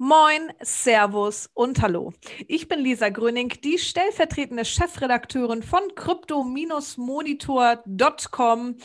[0.00, 2.12] Moin, Servus und Hallo.
[2.46, 8.76] Ich bin Lisa Gröning, die stellvertretende Chefredakteurin von crypto-monitor.com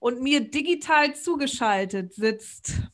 [0.00, 2.84] und mir digital zugeschaltet sitzt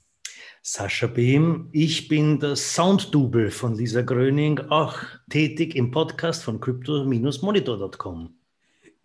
[0.63, 1.69] Sascha Behm.
[1.73, 4.99] Ich bin der Sounddouble von Lisa Gröning, auch
[5.31, 8.38] tätig im Podcast von crypto-monitor.com.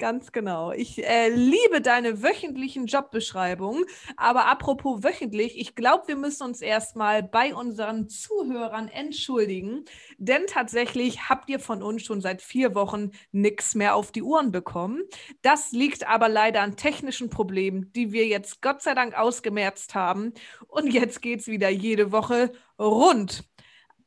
[0.04, 0.74] Ganz genau.
[0.74, 3.86] Ich äh, liebe deine wöchentlichen Jobbeschreibungen.
[4.18, 9.86] Aber apropos wöchentlich, ich glaube, wir müssen uns erstmal bei unseren Zuhörern entschuldigen.
[10.18, 14.52] Denn tatsächlich habt ihr von uns schon seit vier Wochen nichts mehr auf die Uhren
[14.52, 15.04] bekommen.
[15.42, 20.34] Das liegt aber leider an technischen Problemen, die wir jetzt Gott sei Dank ausgemerzt haben.
[20.68, 23.46] Und jetzt geht es wieder jede Woche rund.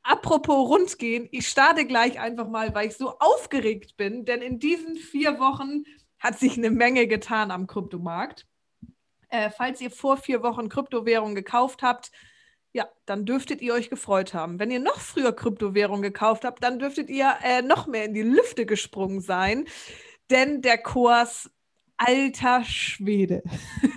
[0.08, 4.94] Apropos rundgehen, ich starte gleich einfach mal, weil ich so aufgeregt bin, denn in diesen
[4.94, 5.82] vier Wochen
[6.20, 8.46] hat sich eine Menge getan am Kryptomarkt.
[9.30, 12.12] Äh, falls ihr vor vier Wochen Kryptowährung gekauft habt,
[12.72, 14.60] ja, dann dürftet ihr euch gefreut haben.
[14.60, 18.22] Wenn ihr noch früher Kryptowährung gekauft habt, dann dürftet ihr äh, noch mehr in die
[18.22, 19.64] Lüfte gesprungen sein,
[20.30, 21.50] denn der Kurs
[21.96, 23.42] alter Schwede.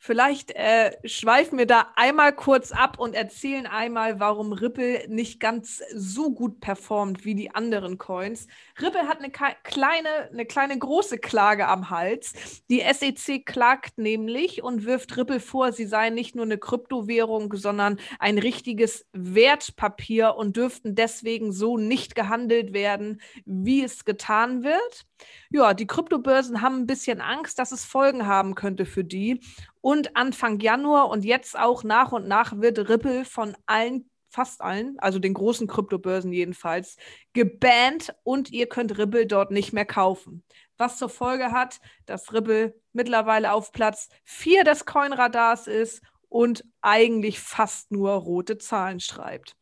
[0.06, 5.81] Vielleicht äh, schweifen wir da einmal kurz ab und erzählen einmal, warum Ripple nicht ganz
[5.95, 8.45] so gut performt wie die anderen Coins.
[8.80, 12.34] Ripple hat eine kleine, eine kleine große Klage am Hals.
[12.69, 18.00] Die SEC klagt nämlich und wirft Ripple vor, sie seien nicht nur eine Kryptowährung, sondern
[18.19, 25.08] ein richtiges Wertpapier und dürften deswegen so nicht gehandelt werden, wie es getan wird.
[25.50, 29.42] Ja, die Kryptobörsen haben ein bisschen Angst, dass es Folgen haben könnte für die.
[29.81, 35.00] Und Anfang Januar und jetzt auch nach und nach wird Ripple von allen, fast allen,
[35.00, 36.98] also den großen Kryptobörsen jedenfalls,
[37.34, 40.44] gebannt und ihr könnt Ripple dort nicht mehr kaufen.
[40.78, 47.40] Was zur Folge hat, dass Ripple mittlerweile auf Platz 4 des Coinradars ist und eigentlich
[47.40, 49.56] fast nur rote Zahlen schreibt.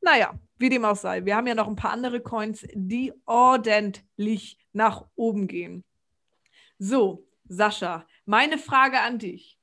[0.00, 4.58] Naja, wie dem auch sei, wir haben ja noch ein paar andere Coins, die ordentlich
[4.74, 5.84] nach oben gehen.
[6.78, 9.58] So, Sascha, meine Frage an dich.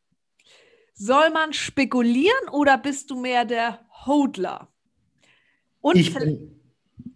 [0.94, 4.67] Soll man spekulieren oder bist du mehr der Hodler?
[5.81, 6.61] Und ich bin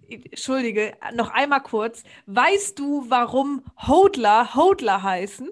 [0.08, 2.04] Entschuldige, noch einmal kurz.
[2.26, 5.50] Weißt du, warum Hodler Hodler heißen?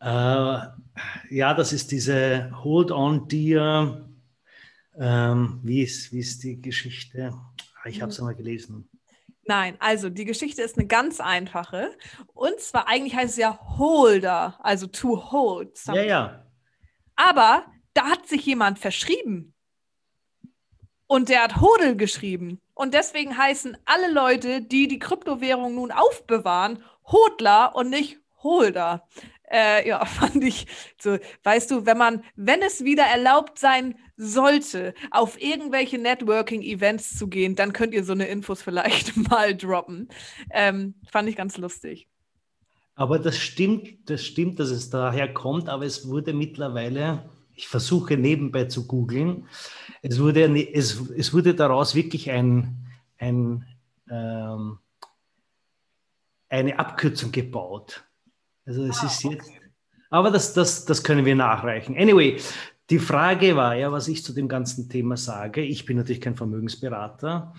[0.00, 0.58] Äh,
[1.30, 4.08] ja, das ist diese Hold on Dear.
[4.98, 7.32] Ähm, wie, ist, wie ist die Geschichte?
[7.84, 8.24] Ich habe es mhm.
[8.24, 8.88] einmal gelesen.
[9.44, 11.96] Nein, also die Geschichte ist eine ganz einfache.
[12.32, 15.76] Und zwar eigentlich heißt es ja Holder, also to hold.
[15.76, 16.04] Something.
[16.04, 16.46] Ja, ja.
[17.16, 19.54] Aber da hat sich jemand verschrieben.
[21.06, 22.60] Und der hat Hodel geschrieben.
[22.74, 29.06] Und deswegen heißen alle Leute, die die Kryptowährung nun aufbewahren, Hodler und nicht Holder.
[29.50, 30.66] Äh, ja, fand ich
[30.98, 37.28] so, weißt du, wenn man, wenn es wieder erlaubt sein sollte, auf irgendwelche Networking-Events zu
[37.28, 40.08] gehen, dann könnt ihr so eine Infos vielleicht mal droppen.
[40.50, 42.08] Ähm, fand ich ganz lustig.
[42.94, 48.16] Aber das stimmt, das stimmt, dass es daher kommt, aber es wurde mittlerweile, ich versuche
[48.16, 49.48] nebenbei zu googeln,
[50.02, 52.86] es wurde, es, es wurde daraus wirklich ein,
[53.18, 53.66] ein,
[54.10, 54.78] ähm,
[56.48, 58.04] eine Abkürzung gebaut.
[58.66, 59.60] Also es ah, ist jetzt, okay.
[60.10, 61.96] aber das, das, das können wir nachreichen.
[61.96, 62.38] Anyway,
[62.92, 65.62] die Frage war ja, was ich zu dem ganzen Thema sage.
[65.62, 67.54] Ich bin natürlich kein Vermögensberater,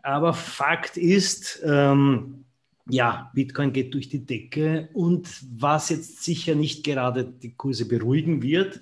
[0.00, 2.44] aber Fakt ist, ähm,
[2.88, 5.28] ja, Bitcoin geht durch die Decke und
[5.58, 8.80] was jetzt sicher nicht gerade die Kurse beruhigen wird,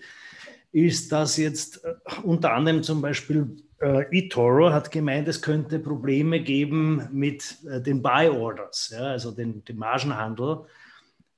[0.72, 6.42] ist, dass jetzt äh, unter anderem zum Beispiel äh, eToro hat gemeint, es könnte Probleme
[6.42, 10.66] geben mit äh, den Buy Orders, ja, also den, den Margenhandel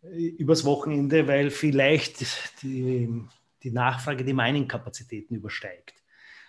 [0.02, 2.24] äh, übers Wochenende, weil vielleicht
[2.64, 3.08] die,
[3.62, 5.94] die Nachfrage die Mining-Kapazitäten übersteigt.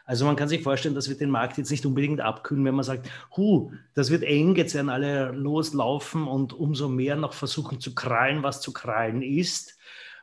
[0.06, 2.84] Also man kann sich vorstellen, dass wir den Markt jetzt nicht unbedingt abkühlen, wenn man
[2.84, 7.94] sagt, hu, das wird eng, jetzt werden alle loslaufen und umso mehr noch versuchen zu
[7.94, 9.78] krallen, was zu krallen ist.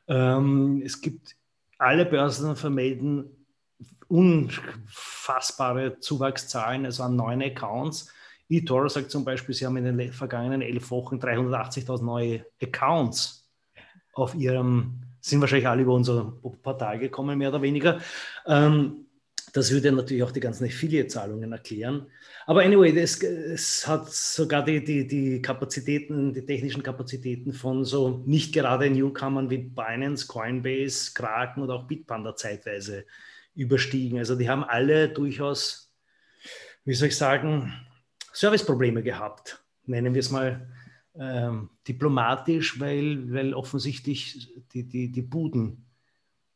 [0.09, 1.37] Ähm, es gibt
[1.79, 3.31] alle Börsen vermelden
[4.09, 8.11] unfassbare Zuwachszahlen, also an neuen Accounts.
[8.49, 13.47] eToro sagt zum Beispiel, sie haben in den vergangenen elf Wochen 380.000 neue Accounts
[14.15, 16.33] auf ihrem, sind wahrscheinlich alle über unser
[16.63, 18.01] Portal gekommen, mehr oder weniger.
[18.47, 19.07] Ähm,
[19.53, 22.07] das würde natürlich auch die ganzen Affiliate-Zahlungen erklären.
[22.47, 28.23] Aber anyway, es, es hat sogar die, die, die Kapazitäten, die technischen Kapazitäten von so
[28.27, 33.05] nicht gerade Newcomern wie Binance, Coinbase, Kraken oder auch Bitpanda zeitweise
[33.55, 34.19] überstiegen.
[34.19, 35.93] Also die haben alle durchaus,
[36.85, 37.73] wie soll ich sagen,
[38.33, 40.69] Serviceprobleme gehabt, nennen wir es mal
[41.15, 45.87] ähm, diplomatisch, weil, weil offensichtlich die, die, die Buden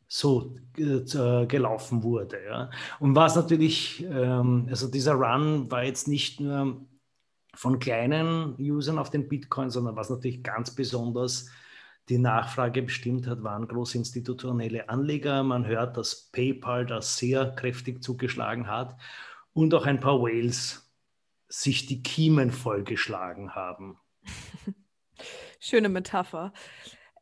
[0.07, 2.45] so äh, gelaufen wurde.
[2.45, 2.71] Ja.
[3.01, 6.85] Und was natürlich, ähm, also dieser Run war jetzt nicht nur
[7.55, 11.51] von kleinen Usern auf den Bitcoin, sondern was natürlich ganz besonders
[12.09, 15.43] die Nachfrage bestimmt hat, waren große institutionelle Anleger.
[15.43, 18.97] Man hört, dass PayPal das sehr kräftig zugeschlagen hat
[19.53, 20.93] und auch ein paar Whales
[21.49, 23.99] sich die Kiemen vollgeschlagen haben.
[25.61, 26.53] Schöne Metapher.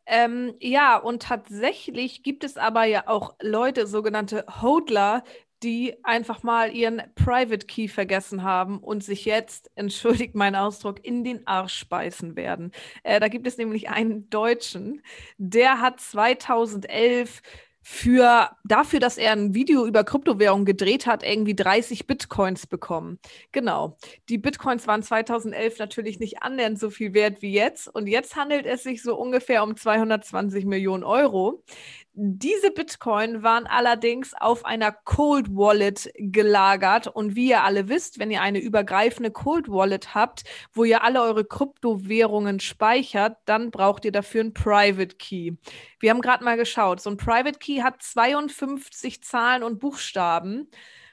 [0.06, 5.22] Ähm, ja, und tatsächlich gibt es aber ja auch Leute, sogenannte Hodler,
[5.62, 11.22] die einfach mal ihren Private Key vergessen haben und sich jetzt, entschuldigt mein Ausdruck, in
[11.24, 12.72] den Arsch speisen werden.
[13.02, 15.02] Äh, da gibt es nämlich einen Deutschen,
[15.38, 17.42] der hat 2011
[17.82, 23.18] für dafür, dass er ein Video über Kryptowährungen gedreht hat, irgendwie 30 Bitcoins bekommen.
[23.52, 23.96] Genau.
[24.28, 28.66] Die Bitcoins waren 2011 natürlich nicht annähernd so viel wert wie jetzt und jetzt handelt
[28.66, 31.62] es sich so ungefähr um 220 Millionen Euro.
[32.12, 37.06] Diese Bitcoin waren allerdings auf einer Cold Wallet gelagert.
[37.06, 40.42] Und wie ihr alle wisst, wenn ihr eine übergreifende Cold Wallet habt,
[40.72, 45.52] wo ihr alle eure Kryptowährungen speichert, dann braucht ihr dafür einen Private Key.
[46.00, 47.00] Wir haben gerade mal geschaut.
[47.00, 50.68] So ein Private Key hat 52 Zahlen und Buchstaben.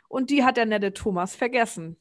[0.09, 1.97] Und die hat der nette Thomas vergessen.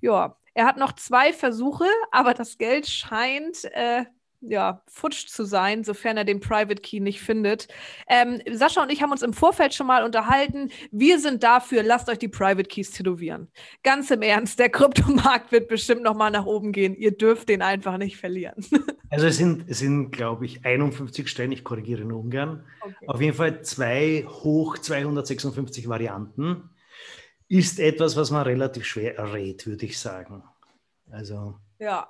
[0.00, 4.06] Ja, er hat noch zwei Versuche, aber das Geld scheint äh,
[4.40, 7.68] ja, futsch zu sein, sofern er den Private Key nicht findet.
[8.08, 10.70] Ähm, Sascha und ich haben uns im Vorfeld schon mal unterhalten.
[10.90, 13.48] Wir sind dafür, lasst euch die Private Keys tätowieren.
[13.82, 16.94] Ganz im Ernst, der Kryptomarkt wird bestimmt noch mal nach oben gehen.
[16.94, 18.64] Ihr dürft den einfach nicht verlieren.
[19.10, 22.64] also es sind, es sind glaube ich, 51 Stellen, ich korrigiere nur ungern.
[22.80, 23.08] Okay.
[23.08, 26.70] Auf jeden Fall zwei hoch 256 Varianten.
[27.48, 30.44] Ist etwas, was man relativ schwer errät, würde ich sagen.
[31.10, 31.58] Also.
[31.80, 32.08] Ja,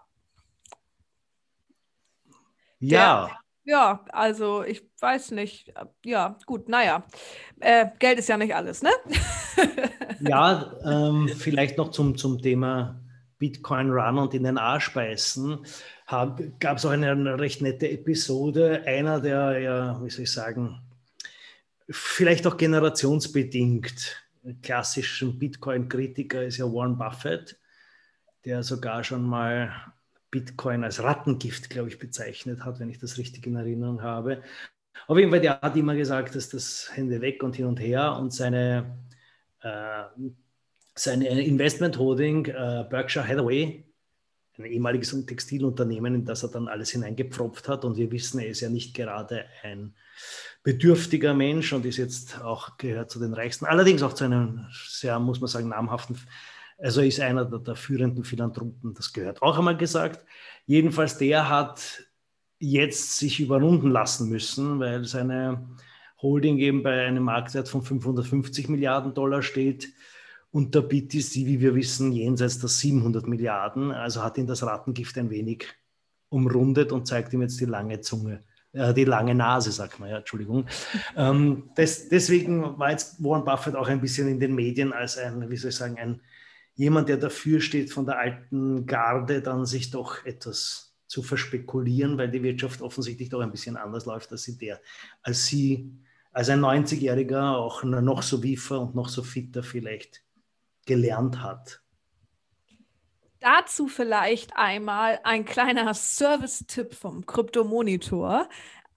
[2.80, 3.26] ja.
[3.26, 5.72] Der, ja, also ich weiß nicht.
[6.04, 7.06] Ja, gut, naja.
[7.60, 8.90] Äh, Geld ist ja nicht alles, ne?
[10.20, 13.00] ja, ähm, vielleicht noch zum, zum Thema
[13.38, 15.64] Bitcoin Run und in den Arsch beißen.
[16.58, 18.82] Gab es auch eine, eine recht nette Episode.
[18.86, 20.80] Einer der, ja, wie soll ich sagen,
[21.88, 24.24] vielleicht auch generationsbedingt
[24.62, 27.58] klassischen Bitcoin-Kritiker ist ja Warren Buffett,
[28.44, 29.72] der sogar schon mal
[30.30, 34.42] Bitcoin als Rattengift, glaube ich, bezeichnet hat, wenn ich das richtig in Erinnerung habe.
[35.06, 38.16] Auf jeden Fall, der hat immer gesagt, dass das Hände weg und hin und her
[38.16, 38.98] und seine,
[39.62, 40.02] äh,
[40.94, 43.84] seine Investment Holding äh, Berkshire Hathaway,
[44.58, 47.84] ein ehemaliges Textilunternehmen, in das er dann alles hineingepfropft hat.
[47.84, 49.94] Und wir wissen, er ist ja nicht gerade ein
[50.62, 55.18] bedürftiger Mensch und ist jetzt auch gehört zu den reichsten, allerdings auch zu einem sehr,
[55.18, 56.18] muss man sagen, namhaften
[56.80, 60.24] also ist einer der, der führenden Philanthropen, das gehört auch einmal gesagt.
[60.66, 62.04] Jedenfalls der hat
[62.58, 65.68] jetzt sich überrunden lassen müssen, weil seine
[66.22, 69.88] Holding eben bei einem Marktwert von 550 Milliarden Dollar steht
[70.50, 73.92] und der BTC, wie wir wissen, jenseits der 700 Milliarden.
[73.92, 75.66] Also hat ihn das Rattengift ein wenig
[76.28, 78.40] umrundet und zeigt ihm jetzt die lange Zunge,
[78.72, 80.66] äh, die lange Nase, sagt man ja, Entschuldigung.
[81.16, 85.50] Ähm, das, deswegen war jetzt Warren Buffett auch ein bisschen in den Medien als ein,
[85.50, 86.20] wie soll ich sagen, ein
[86.80, 92.30] jemand, der dafür steht, von der alten Garde dann sich doch etwas zu verspekulieren, weil
[92.30, 94.80] die Wirtschaft offensichtlich doch ein bisschen anders läuft, als sie der,
[95.20, 95.92] als sie,
[96.32, 100.22] als ein 90-Jähriger auch noch so wiefer und noch so fitter vielleicht
[100.86, 101.82] gelernt hat.
[103.40, 108.48] Dazu vielleicht einmal ein kleiner Service-Tipp vom Kryptomonitor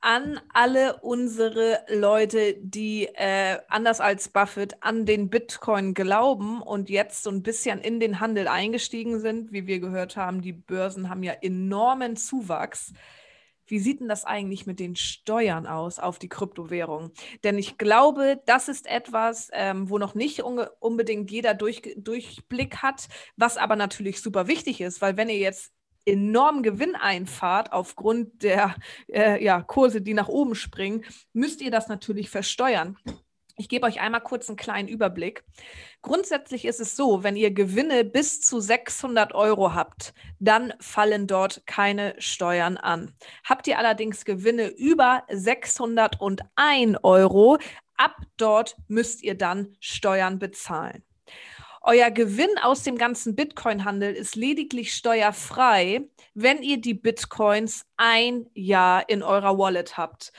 [0.03, 7.24] an alle unsere Leute, die äh, anders als Buffett an den Bitcoin glauben und jetzt
[7.24, 9.53] so ein bisschen in den Handel eingestiegen sind.
[9.53, 12.91] Wie wir gehört haben, die Börsen haben ja enormen Zuwachs.
[13.65, 17.12] Wie sieht denn das eigentlich mit den Steuern aus auf die Kryptowährung?
[17.45, 23.07] Denn ich glaube, das ist etwas, ähm, wo noch nicht unbedingt jeder durch, Durchblick hat,
[23.38, 25.72] was aber natürlich super wichtig ist, weil wenn ihr jetzt
[26.05, 28.75] enormen Gewinn einfahrt aufgrund der
[29.07, 32.98] äh, ja, Kurse, die nach oben springen, müsst ihr das natürlich versteuern.
[33.55, 35.43] Ich gebe euch einmal kurz einen kleinen Überblick.
[36.01, 41.62] Grundsätzlich ist es so, wenn ihr Gewinne bis zu 600 Euro habt, dann fallen dort
[41.67, 43.13] keine Steuern an.
[43.43, 47.60] Habt ihr allerdings Gewinne über 601 Euro,
[47.95, 51.03] ab dort müsst ihr dann Steuern bezahlen.
[51.85, 59.09] Euer Gewinn aus dem ganzen Bitcoin-Handel ist lediglich steuerfrei, wenn ihr die Bitcoins ein Jahr
[59.09, 60.31] in eurer Wallet habt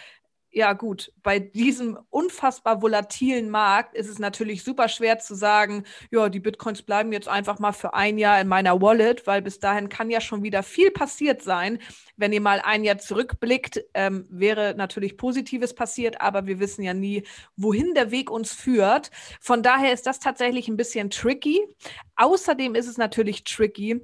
[0.54, 6.28] ja gut, bei diesem unfassbar volatilen Markt ist es natürlich super schwer zu sagen, ja,
[6.28, 9.88] die Bitcoins bleiben jetzt einfach mal für ein Jahr in meiner Wallet, weil bis dahin
[9.88, 11.80] kann ja schon wieder viel passiert sein.
[12.16, 16.94] Wenn ihr mal ein Jahr zurückblickt, ähm, wäre natürlich Positives passiert, aber wir wissen ja
[16.94, 17.24] nie,
[17.56, 19.10] wohin der Weg uns führt.
[19.40, 21.60] Von daher ist das tatsächlich ein bisschen tricky.
[22.14, 24.00] Außerdem ist es natürlich tricky,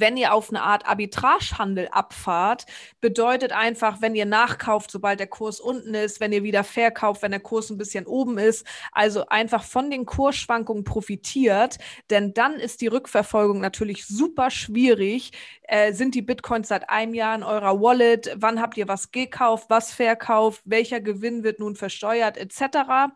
[0.00, 2.66] wenn ihr auf eine Art Arbitragehandel abfahrt,
[3.00, 7.30] bedeutet einfach, wenn ihr nachkauft, sobald der Kurs unten ist, wenn ihr wieder verkauft, wenn
[7.30, 11.78] der Kurs ein bisschen oben ist, also einfach von den Kursschwankungen profitiert,
[12.10, 15.32] denn dann ist die Rückverfolgung natürlich super schwierig.
[15.62, 18.34] Äh, sind die Bitcoins seit einem Jahr in eurer Wallet?
[18.36, 20.62] Wann habt ihr was gekauft, was verkauft?
[20.64, 23.12] Welcher Gewinn wird nun versteuert, etc.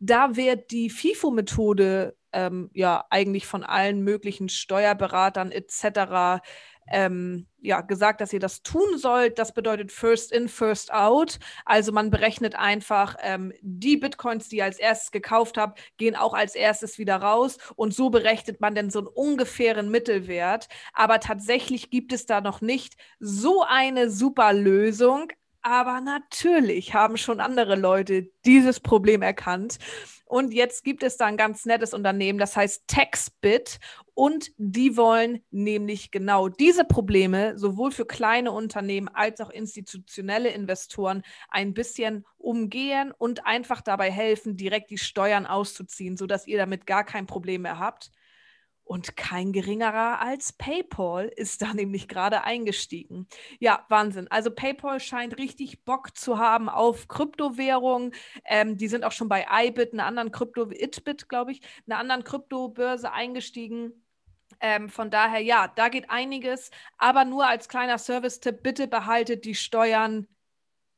[0.00, 6.42] Da wird die FIFO-Methode ähm, ja eigentlich von allen möglichen Steuerberatern etc.
[6.90, 9.38] Ähm, ja, gesagt, dass ihr das tun sollt.
[9.38, 11.38] Das bedeutet First in, First out.
[11.64, 16.34] Also man berechnet einfach, ähm, die Bitcoins, die ihr als erstes gekauft habt, gehen auch
[16.34, 17.58] als erstes wieder raus.
[17.76, 20.68] Und so berechnet man dann so einen ungefähren Mittelwert.
[20.92, 25.32] Aber tatsächlich gibt es da noch nicht so eine super Lösung.
[25.62, 29.78] Aber natürlich haben schon andere Leute dieses Problem erkannt.
[30.32, 33.78] Und jetzt gibt es da ein ganz nettes Unternehmen, das heißt TaxBit.
[34.14, 41.22] Und die wollen nämlich genau diese Probleme sowohl für kleine Unternehmen als auch institutionelle Investoren
[41.50, 47.04] ein bisschen umgehen und einfach dabei helfen, direkt die Steuern auszuziehen, sodass ihr damit gar
[47.04, 48.10] kein Problem mehr habt.
[48.84, 53.26] Und kein geringerer als PayPal ist da nämlich gerade eingestiegen.
[53.58, 54.28] Ja, Wahnsinn.
[54.30, 58.12] Also PayPal scheint richtig Bock zu haben auf Kryptowährungen.
[58.44, 62.24] Ähm, die sind auch schon bei iBit, einer anderen Krypto, Itbit, glaube ich, einer anderen
[62.24, 64.04] Kryptobörse eingestiegen.
[64.60, 66.70] Ähm, von daher, ja, da geht einiges.
[66.98, 70.26] Aber nur als kleiner Service-Tipp, bitte behaltet die Steuern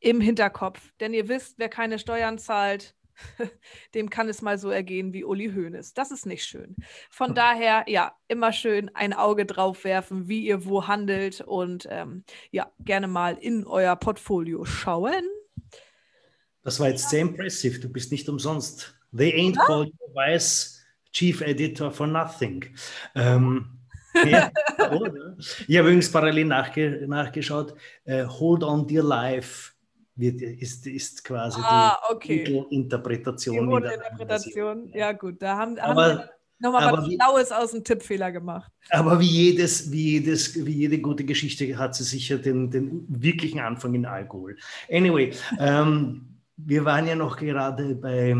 [0.01, 0.93] im Hinterkopf.
[1.01, 2.95] Denn ihr wisst, wer keine Steuern zahlt,
[3.95, 5.95] dem kann es mal so ergehen wie Uli Hoeneß.
[5.95, 6.77] Das ist nicht schön.
[7.11, 7.35] Von hm.
[7.35, 12.71] daher, ja, immer schön ein Auge drauf werfen, wie ihr wo handelt und ähm, ja,
[12.81, 15.25] gerne mal in euer Portfolio schauen.
[16.63, 17.79] Das war jetzt sehr impressive.
[17.79, 18.99] Du bist nicht umsonst.
[19.17, 19.65] They ain't ja?
[19.65, 22.65] called you Vice Chief Editor for nothing.
[23.15, 23.79] Ähm,
[24.15, 24.51] ja,
[25.69, 27.75] ich habe übrigens parallel nachge nachgeschaut.
[28.07, 29.74] Uh, Hold on Dear Life
[30.17, 32.67] wird, ist, ist quasi ah, die okay.
[32.71, 33.69] Interpretation.
[33.69, 36.31] Die Interpretation, ja gut, da haben, aber, haben wir
[36.61, 38.71] nochmal was wie, Schlaues aus dem Tippfehler gemacht.
[38.91, 43.61] Aber wie jedes, wie jedes, wie jede gute Geschichte hat sie sicher den, den wirklichen
[43.61, 44.57] Anfang in Alkohol.
[44.91, 48.37] Anyway, ähm, wir waren ja noch gerade bei,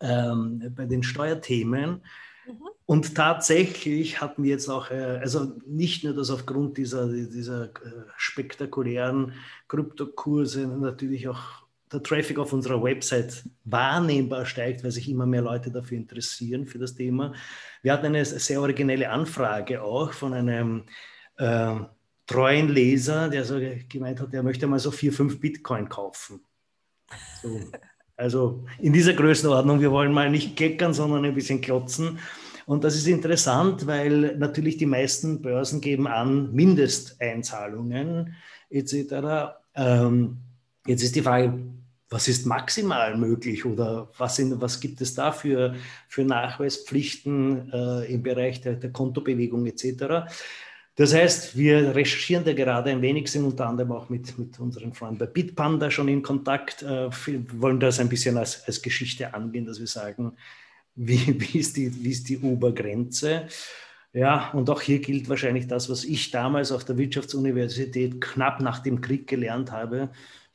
[0.00, 2.02] ähm, bei den Steuerthemen.
[2.46, 2.68] Mhm.
[2.86, 7.70] Und tatsächlich hatten wir jetzt auch, äh, also nicht nur, dass aufgrund dieser, dieser äh,
[8.16, 9.34] spektakulären
[9.68, 15.70] Kryptokurse natürlich auch der Traffic auf unserer Website wahrnehmbar steigt, weil sich immer mehr Leute
[15.70, 17.34] dafür interessieren, für das Thema.
[17.82, 20.84] Wir hatten eine sehr originelle Anfrage auch von einem
[21.36, 21.76] äh,
[22.26, 26.40] treuen Leser, der so gemeint hat, er möchte mal so vier, fünf Bitcoin kaufen.
[27.42, 27.60] So.
[28.22, 32.20] Also in dieser Größenordnung, wir wollen mal nicht keckern, sondern ein bisschen klotzen.
[32.66, 38.36] Und das ist interessant, weil natürlich die meisten Börsen geben an Mindesteinzahlungen
[38.70, 39.56] etc.
[39.74, 40.36] Ähm,
[40.86, 41.58] jetzt ist die Frage,
[42.10, 45.74] was ist maximal möglich oder was, sind, was gibt es da für,
[46.08, 50.30] für Nachweispflichten äh, im Bereich der, der Kontobewegung etc.
[50.94, 54.92] Das heißt, wir recherchieren da gerade ein wenig, sind unter anderem auch mit, mit unseren
[54.92, 57.08] Freunden bei Bitpanda schon in Kontakt, äh,
[57.54, 60.36] wollen das ein bisschen als, als Geschichte angehen, dass wir sagen,
[60.94, 63.46] wie, wie, ist die, wie ist die Obergrenze?
[64.12, 68.80] Ja, und auch hier gilt wahrscheinlich das, was ich damals auf der Wirtschaftsuniversität knapp nach
[68.80, 70.10] dem Krieg gelernt habe.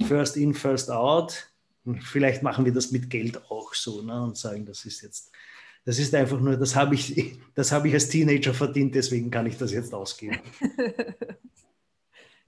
[0.08, 1.48] First in, first out.
[2.02, 5.32] Vielleicht machen wir das mit Geld auch so ne, und sagen, das ist jetzt,
[5.88, 9.46] das ist einfach nur, das habe ich, das habe ich als Teenager verdient, deswegen kann
[9.46, 10.42] ich das jetzt ausgeben.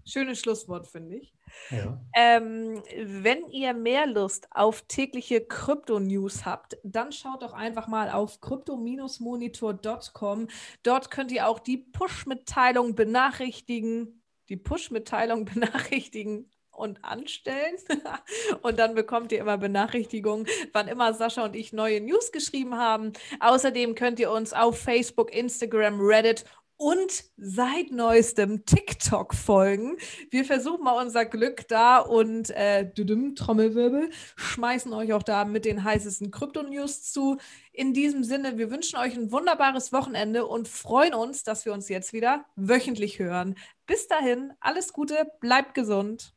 [0.05, 1.33] Schönes Schlusswort, finde ich.
[1.69, 2.01] Ja.
[2.15, 8.41] Ähm, wenn ihr mehr Lust auf tägliche Krypto-News habt, dann schaut doch einfach mal auf
[8.41, 10.47] crypto-monitor.com.
[10.83, 17.75] Dort könnt ihr auch die Push-Mitteilung benachrichtigen, die Push-Mitteilung benachrichtigen und anstellen.
[18.61, 23.13] und dann bekommt ihr immer Benachrichtigungen, wann immer Sascha und ich neue News geschrieben haben.
[23.39, 26.45] Außerdem könnt ihr uns auf Facebook, Instagram, Reddit
[26.79, 29.97] und seit neuestem TikTok folgen.
[30.29, 35.83] Wir versuchen mal unser Glück da und äh, Trommelwirbel, schmeißen euch auch da mit den
[35.83, 37.37] heißesten Krypto-News zu.
[37.73, 41.89] In diesem Sinne, wir wünschen euch ein wunderbares Wochenende und freuen uns, dass wir uns
[41.89, 43.55] jetzt wieder wöchentlich hören.
[43.85, 46.33] Bis dahin, alles Gute, bleibt gesund.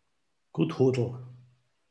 [0.55, 1.32] Good Hodel.